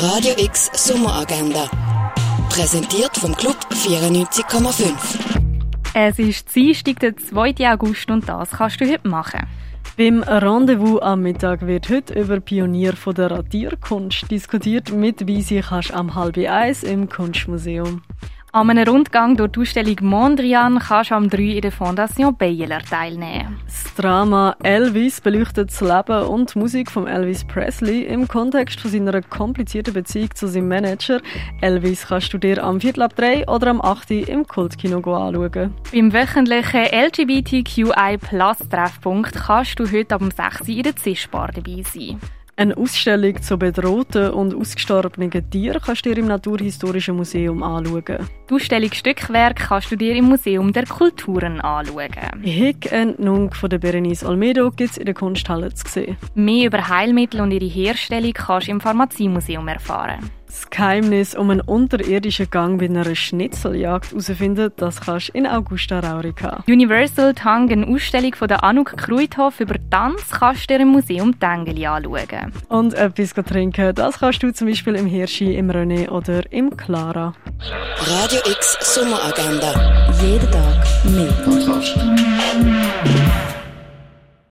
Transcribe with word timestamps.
Radio 0.00 0.32
X 0.38 0.70
Sommeragenda. 0.74 1.68
Präsentiert 2.50 3.16
vom 3.16 3.34
Club 3.34 3.56
94,5. 3.72 4.92
Es 5.92 6.20
ist 6.20 6.54
Dienstag, 6.54 7.00
der 7.00 7.16
2. 7.16 7.72
August 7.72 8.08
und 8.08 8.28
das 8.28 8.50
kannst 8.50 8.80
du 8.80 8.88
heute 8.88 9.08
machen. 9.08 9.40
Beim 9.96 10.22
Rendezvous 10.22 11.02
am 11.02 11.22
Mittag 11.22 11.66
wird 11.66 11.88
heute 11.88 12.14
über 12.14 12.38
Pionier 12.38 12.92
von 12.92 13.16
der 13.16 13.32
Radierkunst 13.32 14.30
diskutiert. 14.30 14.92
Mit 14.92 15.20
dabei 15.20 15.42
kannst 15.68 15.90
du 15.90 15.94
am 15.94 16.14
halb 16.14 16.38
eins 16.38 16.84
im 16.84 17.08
Kunstmuseum. 17.08 18.02
An 18.50 18.70
einem 18.70 18.88
Rundgang 18.88 19.36
durch 19.36 19.52
die 19.52 19.60
Ausstellung 19.60 19.96
Mondrian 20.00 20.78
kannst 20.78 21.10
du 21.10 21.16
am 21.16 21.28
3 21.28 21.38
in 21.38 21.60
der 21.60 21.70
Fondation 21.70 22.34
Baylor 22.34 22.80
teilnehmen. 22.80 23.60
Das 23.66 23.94
Drama 23.94 24.56
Elvis 24.62 25.20
beleuchtet 25.20 25.68
das 25.68 25.82
Leben 25.82 26.26
und 26.26 26.54
die 26.54 26.58
Musik 26.58 26.90
von 26.90 27.06
Elvis 27.06 27.44
Presley 27.44 28.04
im 28.04 28.26
Kontext 28.26 28.80
von 28.80 28.90
seiner 28.90 29.20
komplizierten 29.20 29.92
Beziehung 29.92 30.34
zu 30.34 30.46
seinem 30.46 30.68
Manager. 30.68 31.20
Elvis 31.60 32.06
kannst 32.08 32.32
du 32.32 32.38
dir 32.38 32.64
am 32.64 32.80
Viertel 32.80 33.02
ab 33.02 33.14
3 33.16 33.46
oder 33.48 33.66
am 33.66 33.82
8 33.82 34.12
im 34.12 34.46
Kultkino 34.46 34.96
anschauen. 34.96 35.74
Beim 35.92 36.14
wöchentlichen 36.14 36.86
LGBTQI-Plus-Treffpunkt 36.90 39.34
kannst 39.34 39.78
du 39.78 39.92
heute 39.92 40.14
ab 40.14 40.22
6 40.22 40.68
in 40.68 40.84
der 40.84 40.96
Zischbar 40.96 41.50
dabei 41.54 41.82
sein. 41.82 42.18
Eine 42.58 42.76
Ausstellung 42.76 43.40
zu 43.40 43.56
bedrohten 43.56 44.30
und 44.30 44.52
ausgestorbenen 44.52 45.30
Tieren 45.48 45.80
kannst 45.80 46.04
du 46.04 46.12
dir 46.12 46.18
im 46.18 46.26
Naturhistorischen 46.26 47.14
Museum 47.14 47.62
anschauen. 47.62 48.28
Die 48.50 48.54
Ausstellung 48.54 48.92
Stückwerk 48.92 49.54
kannst 49.68 49.92
du 49.92 49.96
dir 49.96 50.16
im 50.16 50.24
Museum 50.24 50.72
der 50.72 50.84
Kulturen 50.84 51.60
anschauen. 51.60 52.42
Hick-Entnung 52.42 53.54
von 53.54 53.70
der 53.70 53.78
Berenice 53.78 54.24
Olmedo 54.24 54.72
gibt 54.72 54.90
es 54.90 54.96
in 54.96 55.04
der 55.04 55.14
Kunsthalle 55.14 55.72
zu 55.72 55.86
sehen. 55.86 56.16
Mehr 56.34 56.66
über 56.66 56.88
Heilmittel 56.88 57.42
und 57.42 57.52
ihre 57.52 57.64
Herstellung 57.64 58.32
kannst 58.32 58.66
du 58.66 58.72
im 58.72 58.80
Pharmaziemuseum 58.80 59.68
erfahren. 59.68 60.28
Das 60.48 60.70
Geheimnis 60.70 61.34
um 61.34 61.50
einen 61.50 61.60
unterirdischen 61.60 62.48
Gang 62.50 62.78
bei 62.78 62.86
einer 62.86 63.14
Schnitzeljagd 63.14 64.12
herausfinden, 64.12 64.72
das 64.76 65.02
kannst 65.02 65.28
du 65.28 65.32
in 65.38 65.46
Augusta 65.46 66.00
Raurica. 66.00 66.64
Universal 66.66 67.34
Tang, 67.34 67.70
eine 67.70 67.86
Ausstellung 67.86 68.34
von 68.34 68.48
der 68.48 68.64
Anouk 68.64 68.96
Kruithof 68.96 69.60
über 69.60 69.74
Tanz, 69.90 70.30
kannst 70.30 70.62
du 70.70 70.74
dir 70.74 70.82
im 70.82 70.88
Museum 70.88 71.38
Tengeli 71.38 71.86
anschauen. 71.86 72.52
Und 72.68 72.94
etwas 72.94 73.34
trinken, 73.44 73.94
das 73.94 74.20
kannst 74.20 74.42
du 74.42 74.50
zum 74.52 74.68
Beispiel 74.68 74.94
im 74.94 75.06
Hirschi, 75.06 75.54
im 75.54 75.70
René 75.70 76.08
oder 76.08 76.50
im 76.50 76.74
Clara. 76.76 77.34
Radio 78.00 78.40
X 78.50 78.78
Sommeragenda. 78.80 80.10
Jeden 80.22 80.50
Tag 80.50 80.86
mehr. 81.04 82.27